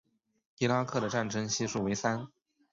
[0.57, 2.27] 伊拉克的战争系数为三。